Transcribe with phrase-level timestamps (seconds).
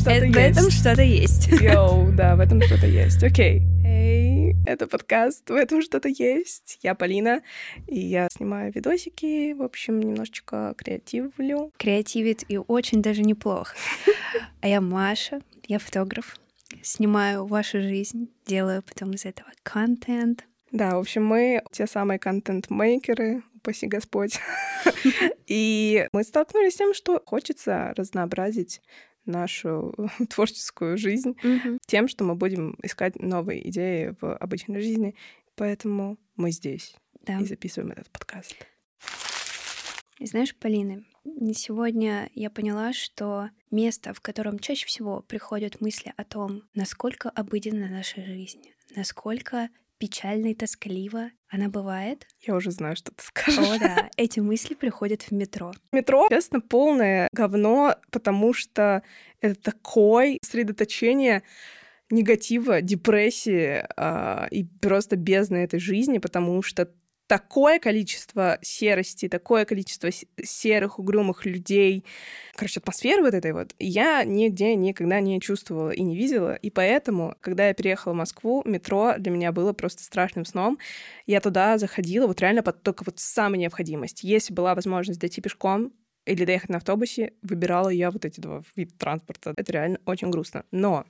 [0.00, 0.34] что-то Э, есть.
[0.34, 1.46] В этом что-то есть.
[1.60, 3.22] Йоу, да, в этом что-то есть.
[3.22, 3.62] Окей.
[3.84, 6.78] Эй, это подкаст, в этом что-то есть.
[6.82, 7.42] Я Полина,
[7.86, 11.72] и я снимаю видосики, в общем, немножечко креативлю.
[11.76, 13.76] Креативит и очень даже неплохо.
[14.62, 16.36] А я Маша, я фотограф.
[16.82, 20.44] Снимаю вашу жизнь, делаю потом из этого контент.
[20.70, 24.38] Да, в общем, мы те самые контент-мейкеры, упаси Господь.
[25.46, 28.80] И мы столкнулись с тем, что хочется разнообразить
[29.24, 29.94] нашу
[30.30, 31.34] творческую жизнь
[31.86, 35.14] тем, что мы будем искать новые идеи в обычной жизни.
[35.56, 36.94] Поэтому мы здесь
[37.26, 37.38] Да.
[37.40, 38.54] и записываем этот подкаст.
[40.18, 41.02] И знаешь, Полина,
[41.54, 47.88] сегодня я поняла, что место, в котором чаще всего приходят мысли о том, насколько обыденна
[47.88, 52.26] наша жизнь, насколько печально и тоскливо она бывает.
[52.40, 53.58] Я уже знаю, что ты скажешь.
[53.58, 55.72] О, да, эти мысли приходят в метро.
[55.92, 59.02] Метро, честно, полное говно, потому что
[59.40, 61.42] это такое сосредоточение
[62.08, 66.90] негатива, депрессии а, и просто бездны этой жизни, потому что
[67.30, 70.10] такое количество серости, такое количество
[70.42, 72.04] серых, угрюмых людей,
[72.56, 77.36] короче, атмосферы вот этой вот, я нигде никогда не чувствовала и не видела, и поэтому,
[77.40, 80.80] когда я переехала в Москву, метро для меня было просто страшным сном.
[81.24, 84.24] Я туда заходила вот реально под только вот самой необходимость.
[84.24, 85.92] Если была возможность дойти пешком,
[86.26, 89.54] или доехать на автобусе, выбирала я вот эти два вида транспорта.
[89.56, 90.64] Это реально очень грустно.
[90.72, 91.04] Но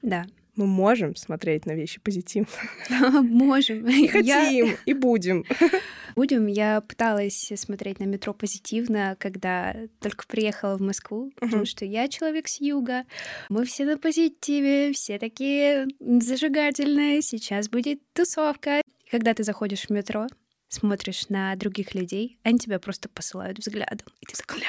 [0.00, 0.26] Да.
[0.60, 2.46] Мы можем смотреть на вещи позитивно.
[3.22, 3.86] Можем.
[3.88, 5.44] И Я- хотим, и будем.
[6.16, 6.48] Будем.
[6.48, 12.48] Я пыталась смотреть на метро позитивно, когда только приехала в Москву, потому что я человек
[12.48, 13.04] с юга.
[13.48, 17.22] Мы все на позитиве, все такие зажигательные.
[17.22, 18.82] Сейчас будет тусовка.
[19.10, 20.26] Когда ты заходишь в метро,
[20.68, 24.06] смотришь на других людей, они тебя просто посылают взглядом.
[24.20, 24.62] И ты такой,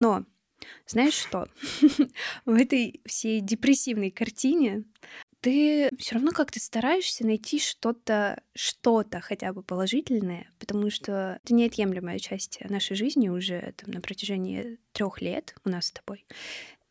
[0.00, 0.24] Но
[0.86, 1.48] знаешь что?
[2.44, 4.84] В этой всей депрессивной картине
[5.40, 12.18] ты все равно как-то стараешься найти что-то, что-то хотя бы положительное, потому что это неотъемлемая
[12.18, 16.26] часть нашей жизни уже там, на протяжении трех лет у нас с тобой.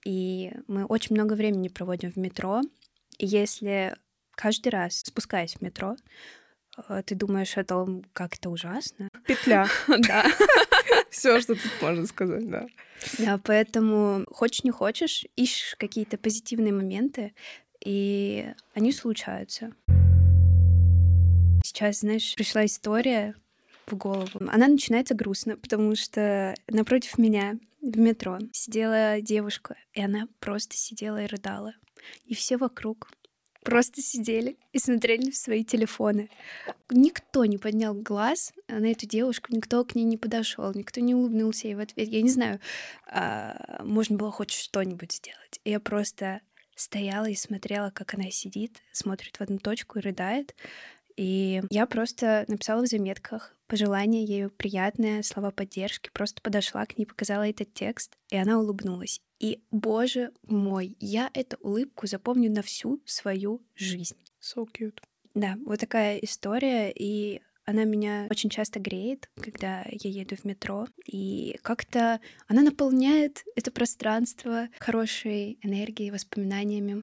[0.05, 2.61] И мы очень много времени проводим в метро.
[3.17, 3.95] И если
[4.31, 5.97] каждый раз, спускаясь в метро,
[7.05, 9.09] ты думаешь о том, как это ужасно.
[9.25, 9.67] Петля.
[10.07, 10.25] Да.
[11.09, 12.67] Все, что тут можно сказать, да.
[13.17, 17.33] Да, поэтому хочешь не хочешь, ищешь какие-то позитивные моменты,
[17.83, 19.73] и они случаются.
[21.63, 23.35] Сейчас, знаешь, пришла история
[23.85, 24.39] в голову.
[24.47, 31.23] Она начинается грустно, потому что напротив меня в метро сидела девушка, и она просто сидела
[31.23, 31.73] и рыдала.
[32.25, 33.09] И все вокруг
[33.67, 36.29] просто сидели и смотрели в свои телефоны.
[36.89, 41.67] Никто не поднял глаз на эту девушку, никто к ней не подошел, никто не улыбнулся
[41.67, 42.07] ей в ответ.
[42.07, 42.61] Я не знаю,
[43.07, 45.59] а, можно было хоть что-нибудь сделать.
[45.65, 46.39] Я просто
[46.77, 50.55] стояла и смотрела, как она сидит, смотрит в одну точку и рыдает.
[51.17, 57.05] И я просто написала в заметках пожелание ей приятное, слова поддержки, просто подошла к ней,
[57.05, 59.19] показала этот текст, и она улыбнулась.
[59.39, 64.17] И, боже мой, я эту улыбку запомню на всю свою жизнь.
[64.41, 64.99] So cute.
[65.33, 70.87] Да, вот такая история, и она меня очень часто греет, когда я еду в метро,
[71.05, 77.01] и как-то она наполняет это пространство хорошей энергией, воспоминаниями.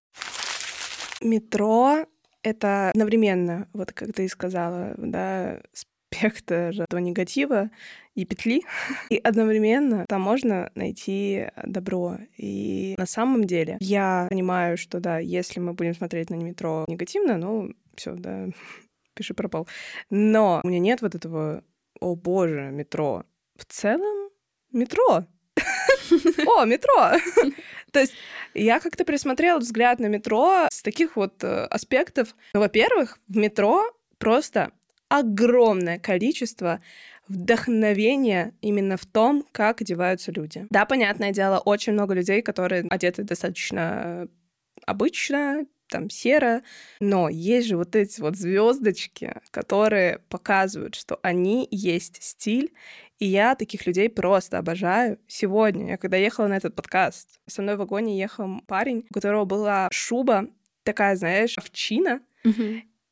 [1.21, 2.07] Метро—
[2.45, 7.71] это одновременно, вот как ты и сказала, да, спектр этого негатива
[8.15, 8.63] и петли.
[9.11, 12.19] И одновременно там можно найти добро.
[12.37, 17.39] И на самом деле я понимаю, что да, если мы будем смотреть на метро негативно,
[17.39, 18.49] ну, все, да,
[19.15, 19.67] пиши пропал.
[20.11, 21.65] Но у меня нет вот этого,
[22.01, 23.25] о боже, метро.
[23.57, 24.31] В целом,
[24.73, 25.27] метро.
[26.47, 27.13] О, метро!
[27.95, 28.13] То есть
[28.55, 32.35] я как-то присмотрела взгляд на метро с таких вот э, аспектов.
[32.53, 33.85] Ну, во-первых, в метро
[34.19, 34.73] просто
[35.09, 36.81] огромное количество
[37.29, 40.67] вдохновения именно в том, как одеваются люди.
[40.71, 44.29] Да, понятное дело, очень много людей, которые одеты достаточно
[44.85, 46.63] обычно, там серо,
[47.01, 52.73] но есть же вот эти вот звездочки, которые показывают, что они есть стиль,
[53.19, 55.19] и я таких людей просто обожаю.
[55.29, 59.45] Сегодня, я когда ехала на этот подкаст, со мной в вагоне ехал парень, у которого
[59.45, 60.49] была шуба
[60.83, 62.21] такая, знаешь, овчина,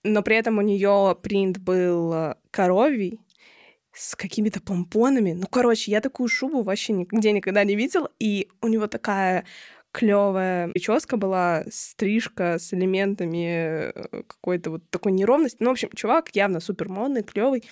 [0.03, 3.21] но при этом у нее принт был коровий
[3.93, 5.33] с какими-то помпонами.
[5.33, 9.45] Ну, короче, я такую шубу вообще нигде никогда не видела, и у него такая
[9.93, 15.59] клевая прическа была, стрижка с элементами э, какой-то вот такой неровности.
[15.61, 17.63] Ну, в общем, чувак явно супер модный, клевый.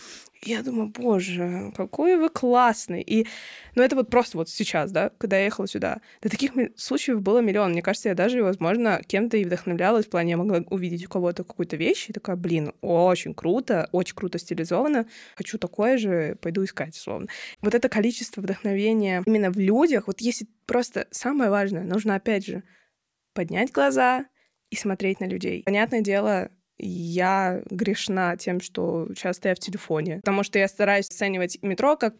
[0.42, 3.02] Я думаю, боже, какой вы классный.
[3.02, 3.26] И,
[3.74, 6.00] ну, это вот просто вот сейчас, да, когда я ехала сюда.
[6.22, 7.72] Да таких случаев было миллион.
[7.72, 10.06] Мне кажется, я даже, возможно, кем-то и вдохновлялась.
[10.06, 14.14] В плане, я могла увидеть у кого-то какую-то вещь и такая, блин, очень круто, очень
[14.14, 15.06] круто стилизовано.
[15.36, 17.28] Хочу такое же, пойду искать, словно.
[17.60, 22.62] Вот это количество вдохновения именно в людях, вот если просто самое важное, нужно, опять же,
[23.34, 24.24] поднять глаза
[24.70, 25.64] и смотреть на людей.
[25.64, 26.50] Понятное дело,
[26.82, 30.16] я грешна тем, что часто я в телефоне.
[30.16, 32.14] Потому что я стараюсь оценивать метро как,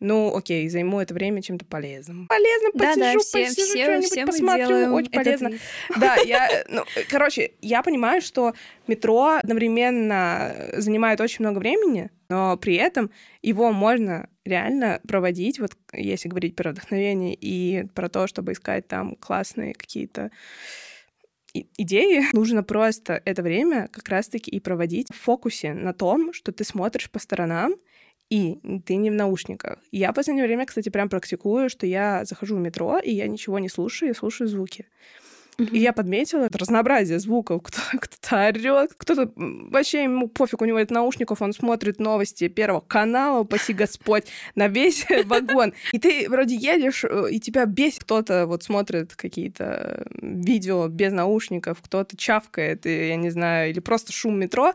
[0.00, 2.26] ну, окей, займу это время чем-то полезным.
[2.26, 5.50] Полезно посижу, да, все, посижу, все, что-нибудь все посмотрю, очень полезно.
[5.98, 8.54] Да, я, ну, короче, я понимаю, что
[8.86, 13.10] метро одновременно занимает очень много времени, но при этом
[13.42, 19.16] его можно реально проводить, вот если говорить про вдохновение и про то, чтобы искать там
[19.16, 20.30] классные какие-то
[21.52, 26.64] идеи, нужно просто это время как раз-таки и проводить в фокусе на том, что ты
[26.64, 27.74] смотришь по сторонам,
[28.30, 29.78] и ты не в наушниках.
[29.90, 33.58] Я в последнее время, кстати, прям практикую, что я захожу в метро, и я ничего
[33.58, 34.86] не слушаю, я слушаю звуки.
[35.60, 37.62] И я подметила разнообразие звуков.
[37.62, 42.80] Кто-то, кто орет, кто-то вообще ему пофиг, у него это наушников, он смотрит новости Первого
[42.80, 44.24] канала, упаси Господь,
[44.54, 45.74] на весь вагон.
[45.92, 48.04] И ты вроде едешь, э, и тебя бесит.
[48.04, 54.12] Кто-то вот смотрит какие-то видео без наушников, кто-то чавкает, и, я не знаю, или просто
[54.12, 54.72] шум метро.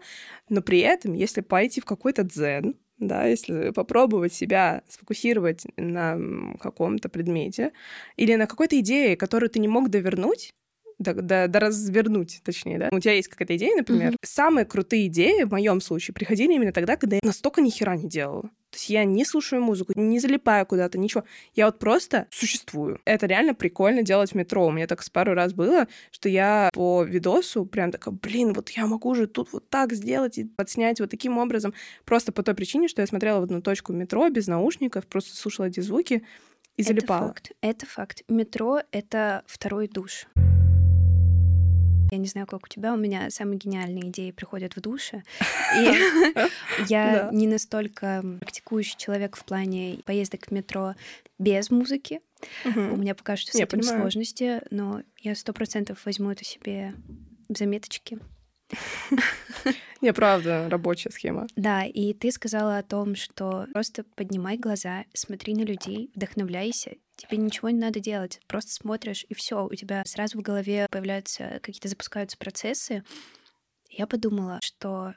[0.49, 6.17] Но при этом, если пойти в какой-то дзен, да, если попробовать себя сфокусировать на
[6.59, 7.73] каком-то предмете
[8.15, 10.53] или на какой-то идее, которую ты не мог довернуть,
[10.99, 12.89] да, да, да развернуть, точнее, да.
[12.91, 14.13] У тебя есть какая-то идея, например.
[14.13, 14.17] Mm-hmm.
[14.23, 18.07] Самые крутые идеи в моем случае приходили именно тогда, когда я настолько ни хера не
[18.07, 18.43] делала.
[18.75, 21.23] То есть я не слушаю музыку, не залипаю куда-то, ничего.
[21.53, 22.99] Я вот просто существую.
[23.05, 24.67] Это реально прикольно делать в метро.
[24.67, 28.69] У меня так с пару раз было, что я по видосу прям такая, блин, вот
[28.71, 31.73] я могу же тут вот так сделать и подснять вот таким образом.
[32.03, 35.67] Просто по той причине, что я смотрела в одну точку метро без наушников, просто слушала
[35.67, 36.25] эти звуки
[36.75, 37.17] и залипала.
[37.17, 37.51] Это факт.
[37.61, 38.21] Это факт.
[38.27, 40.27] Метро— это второй душ.
[42.15, 45.23] Я не знаю, как у тебя, у меня самые гениальные идеи приходят в душе.
[45.77, 45.91] И
[46.87, 50.95] я не настолько практикующий человек в плане поездок в метро
[51.37, 52.21] без музыки.
[52.63, 56.93] У меня пока что с этим сложности, но я сто процентов возьму это себе
[57.49, 58.19] в заметочки.
[60.01, 61.47] Не, правда, рабочая схема.
[61.55, 66.95] Да, и ты сказала о том, что просто поднимай глаза, смотри на людей, вдохновляйся.
[67.15, 71.59] Тебе ничего не надо делать, просто смотришь, и все, у тебя сразу в голове появляются
[71.61, 73.03] какие-то запускаются процессы.
[73.89, 75.13] Я подумала, что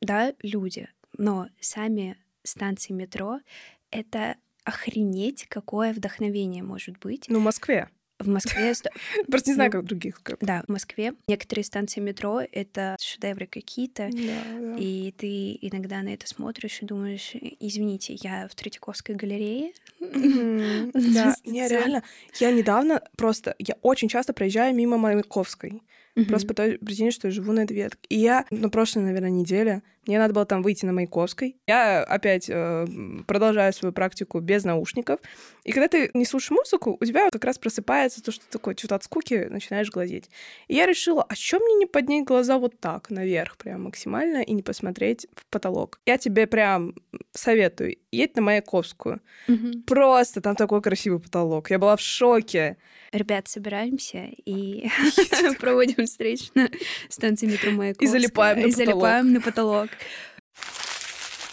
[0.00, 3.40] да, люди, но сами станции метро—
[3.90, 7.24] это охренеть, какое вдохновение может быть.
[7.28, 7.88] Ну, в Москве.
[8.18, 8.72] В Москве...
[9.30, 10.20] Просто не знаю, как в других.
[10.40, 16.82] Да, в Москве некоторые станции метро— это шедевры какие-то, и ты иногда на это смотришь
[16.82, 19.72] и думаешь, извините, я в Третьяковской галерее?
[21.18, 22.02] Да, не, реально.
[22.38, 23.54] Я недавно просто...
[23.58, 25.82] Я очень часто проезжаю мимо Маяковской.
[26.26, 28.00] Просто по той причине, что я живу на этой ветке.
[28.08, 31.58] И я на прошлой, наверное, неделе мне надо было там выйти на Маяковской.
[31.66, 32.86] Я опять э,
[33.26, 35.20] продолжаю свою практику без наушников.
[35.64, 38.74] И когда ты не слушаешь музыку, у тебя как раз просыпается то, что ты такое,
[38.74, 40.30] что-то от скуки начинаешь глазеть.
[40.66, 44.54] И я решила, а что мне не поднять глаза вот так, наверх, прям максимально, и
[44.54, 46.00] не посмотреть в потолок?
[46.06, 46.94] Я тебе прям
[47.32, 49.20] советую, едь на Маяковскую.
[49.46, 49.82] Угу.
[49.86, 51.70] Просто там такой красивый потолок.
[51.70, 52.78] Я была в шоке.
[53.12, 54.88] Ребят, собираемся и
[55.60, 56.70] проводим встречу на
[57.08, 58.08] станции метро Маяковская.
[58.08, 58.72] И залипаем на потолок.
[58.72, 59.90] И залипаем на потолок.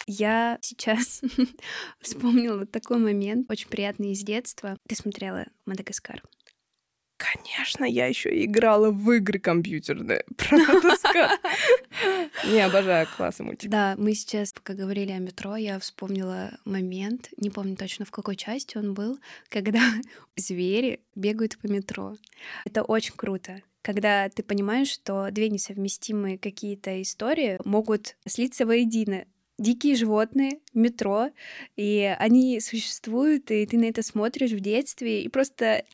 [0.06, 1.20] Я сейчас
[2.00, 4.78] вспомнила такой момент, очень приятный из детства.
[4.88, 6.22] Ты смотрела «Мадагаскар»?
[7.16, 11.30] Конечно, я еще играла в игры компьютерные про Мадагаскар.
[12.46, 13.70] Не обожаю классный мультик.
[13.70, 18.36] Да, мы сейчас, пока говорили о метро, я вспомнила момент, не помню точно в какой
[18.36, 19.80] части он был, когда
[20.36, 22.16] звери бегают по метро.
[22.64, 29.26] Это очень круто когда ты понимаешь, что две несовместимые какие-то истории могут слиться воедино
[29.58, 31.28] дикие животные, метро,
[31.76, 35.84] и они существуют, и ты на это смотришь в детстве, и просто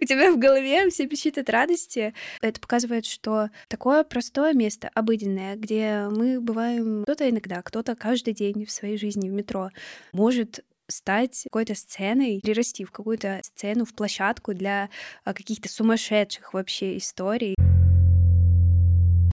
[0.00, 2.14] у тебя в голове все пищит от радости.
[2.40, 8.64] Это показывает, что такое простое место, обыденное, где мы бываем кто-то иногда, кто-то каждый день
[8.64, 9.68] в своей жизни в метро,
[10.12, 14.90] может стать какой-то сценой, перерасти в какую-то сцену, в площадку для
[15.24, 17.54] а, каких-то сумасшедших вообще историй.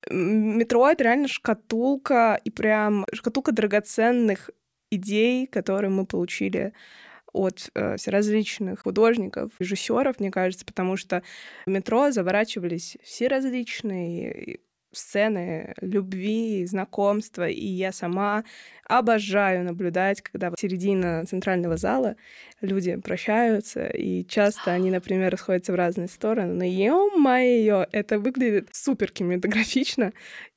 [0.09, 4.49] Метро— это реально шкатулка, и прям шкатулка драгоценных
[4.89, 6.73] идей, которые мы получили
[7.33, 11.23] от э, различных художников, режиссеров, мне кажется, потому что
[11.65, 14.59] в метро заворачивались все различные
[14.93, 18.43] сцены любви, знакомства, и я сама
[18.87, 22.15] обожаю наблюдать, когда в середине центрального зала
[22.61, 29.11] люди прощаются, и часто они, например, расходятся в разные стороны, но ё-моё, это выглядит супер
[29.11, 30.13] кинематографично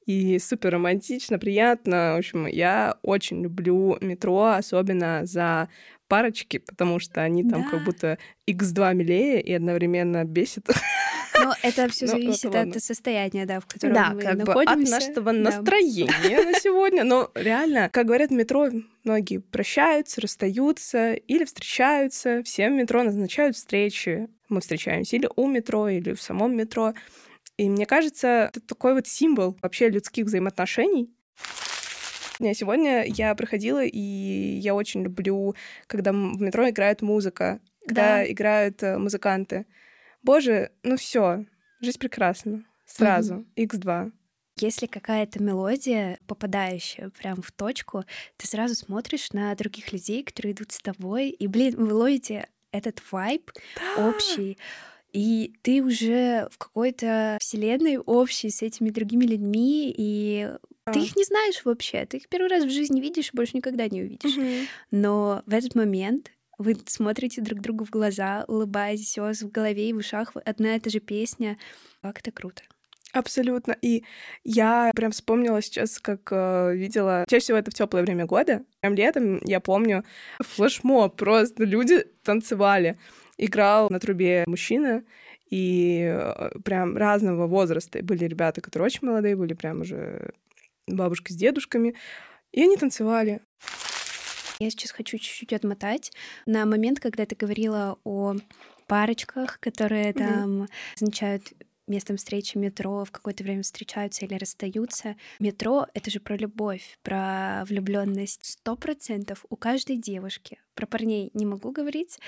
[0.07, 2.15] и супер романтично, приятно.
[2.15, 5.69] В общем, я очень люблю метро, особенно за
[6.09, 7.71] парочки, потому что они там да.
[7.71, 8.19] как будто
[8.49, 10.67] x2 милее и одновременно бесит.
[11.39, 14.77] Но это все ну, зависит от состояния, да, в котором да, мы как находимся.
[14.77, 17.05] Бы от нашего настроения на сегодня.
[17.05, 18.69] Но реально, как говорят в метро,
[19.05, 22.43] многие прощаются, расстаются или встречаются.
[22.43, 24.29] Всем в метро назначают встречи.
[24.49, 26.95] Мы встречаемся или у метро, или в самом метро.
[27.57, 31.11] И мне кажется, это такой вот символ вообще людских взаимоотношений.
[32.55, 35.55] Сегодня я проходила, и я очень люблю,
[35.87, 38.31] когда в метро играет музыка, когда да.
[38.31, 39.67] играют э, музыканты.
[40.23, 41.47] Боже, ну все,
[41.81, 42.65] жизнь прекрасна.
[42.87, 43.47] Сразу, угу.
[43.57, 44.13] X2.
[44.59, 48.05] Если какая-то мелодия, попадающая прям в точку,
[48.37, 53.01] ты сразу смотришь на других людей, которые идут с тобой, и, блин, вы ловите этот
[53.11, 53.51] вайб
[53.97, 54.59] общий,
[55.13, 60.51] и ты уже в какой-то вселенной общей с этими другими людьми, и
[60.85, 60.93] а.
[60.93, 64.03] ты их не знаешь вообще, ты их первый раз в жизни видишь больше никогда не
[64.03, 64.37] увидишь.
[64.37, 64.67] Угу.
[64.91, 69.89] Но в этот момент вы смотрите друг другу в глаза, улыбаетесь, у вас в голове
[69.89, 71.57] и в ушах одна и та же песня.
[72.03, 72.63] Как это круто.
[73.13, 73.75] Абсолютно.
[73.81, 74.05] И
[74.45, 78.63] я прям вспомнила сейчас, как э, видела, чаще всего это в теплое время года.
[78.81, 80.05] Прям летом, я помню,
[80.41, 82.99] флешмоб, просто люди танцевали.
[83.39, 85.03] Играл на трубе мужчина,
[85.49, 88.01] и э, прям разного возраста.
[88.03, 90.35] Были ребята, которые очень молодые, были прям уже
[90.87, 91.95] бабушки с дедушками.
[92.53, 93.41] И они танцевали.
[94.61, 96.13] Я сейчас хочу чуть-чуть отмотать
[96.45, 98.37] на момент, когда ты говорила о
[98.87, 100.69] парочках, которые там mm-hmm.
[100.97, 101.53] означают
[101.87, 105.17] местом встречи метро, в какое-то время встречаются или расстаются.
[105.39, 108.45] Метро— это же про любовь, про влюбленность.
[108.45, 110.59] Сто процентов у каждой девушки.
[110.75, 112.19] Про парней не могу говорить,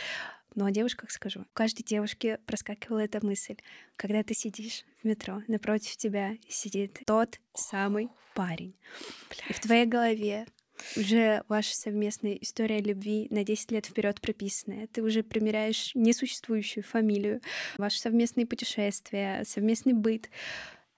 [0.54, 1.40] но о девушках скажу.
[1.40, 3.56] У каждой девушки проскакивала эта мысль.
[3.96, 8.74] Когда ты сидишь в метро, напротив тебя сидит тот самый парень.
[9.28, 9.50] Блядь.
[9.50, 10.46] И в твоей голове
[10.96, 14.86] уже ваша совместная история любви на 10 лет вперед прописанная.
[14.88, 17.40] Ты уже примеряешь несуществующую фамилию,
[17.78, 20.30] ваши совместные путешествия, совместный быт.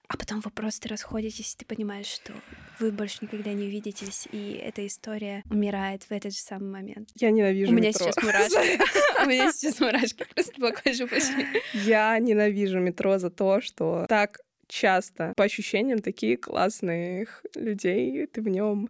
[0.07, 2.33] А потом вы просто расходитесь, и ты понимаешь, что
[2.79, 7.09] вы больше никогда не увидитесь, и эта история умирает в этот же самый момент.
[7.15, 8.05] Я ненавижу У меня метро.
[8.05, 9.23] сейчас мурашки.
[9.23, 11.47] У меня сейчас мурашки просто по коже пошли.
[11.73, 18.47] Я ненавижу метро за то, что так часто по ощущениям такие классных людей, ты в
[18.47, 18.89] нем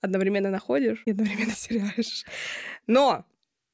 [0.00, 2.24] одновременно находишь и одновременно теряешь.
[2.86, 3.24] Но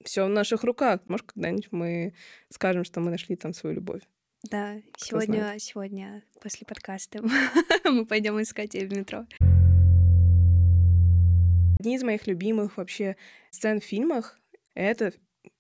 [0.05, 1.01] все в наших руках.
[1.07, 2.15] Может, когда-нибудь мы
[2.51, 4.03] скажем, что мы нашли там свою любовь.
[4.51, 5.63] Да, Кто сегодня, знает.
[5.63, 7.21] сегодня после подкаста
[7.85, 9.27] мы пойдем искать ее в метро.
[11.81, 13.17] Одни из моих любимых вообще
[13.51, 14.39] сцен в фильмах—
[14.75, 15.13] это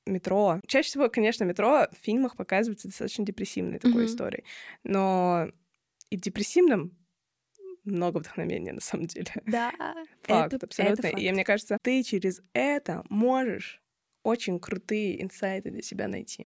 [0.06, 0.60] метро.
[0.66, 4.06] Чаще всего, конечно, метро в фильмах показывается достаточно депрессивной такой mm-hmm.
[4.06, 4.44] историей.
[4.84, 5.48] Но
[6.10, 6.96] и в депрессивном
[7.86, 9.32] много вдохновения, на самом деле.
[9.46, 9.72] Да,
[10.22, 10.94] факт, это, абсолютно.
[10.94, 11.18] Это факт.
[11.18, 13.82] И мне кажется, ты через это можешь
[14.22, 16.46] очень крутые инсайты для себя найти.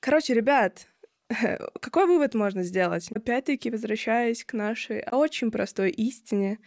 [0.00, 0.88] Короче, ребят,
[1.80, 3.10] какой вывод можно сделать?
[3.10, 6.58] Опять-таки, возвращаясь к нашей очень простой истине,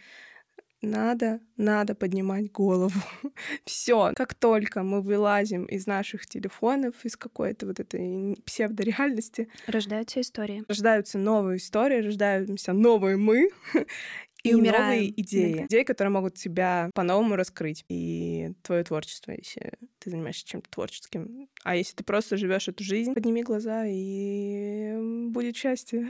[0.82, 3.00] надо, надо поднимать голову.
[3.64, 10.64] Все, как только мы вылазим из наших телефонов, из какой-то вот этой псевдореальности, рождаются истории.
[10.68, 13.50] Рождаются новые истории, рождаются новые мы,
[14.42, 15.52] и, и новые идеи.
[15.52, 15.66] Иногда.
[15.66, 17.84] Идеи, которые могут тебя по-новому раскрыть.
[17.88, 21.48] И твое творчество, если ты занимаешься чем-то творческим.
[21.64, 26.08] А если ты просто живешь эту жизнь, подними глаза, и будет счастье.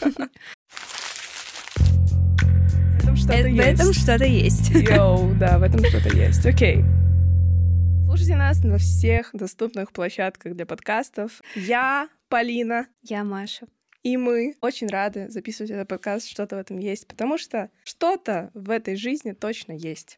[3.26, 3.56] что-то есть.
[3.56, 4.70] В этом что-то есть.
[4.70, 6.46] Йоу, да, в этом что-то есть.
[6.46, 6.84] Окей.
[8.06, 11.40] Слушайте нас на всех доступных площадках для подкастов.
[11.54, 12.86] Я Полина.
[13.02, 13.66] Я Маша.
[14.02, 18.70] И мы очень рады записывать этот подкаст, что-то в этом есть, потому что что-то в
[18.70, 20.16] этой жизни точно есть.